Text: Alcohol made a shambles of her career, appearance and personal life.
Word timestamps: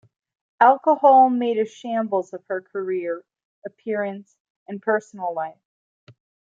Alcohol 0.59 1.29
made 1.29 1.59
a 1.59 1.65
shambles 1.67 2.33
of 2.33 2.43
her 2.47 2.59
career, 2.59 3.23
appearance 3.67 4.35
and 4.67 4.81
personal 4.81 5.31
life. 5.31 5.61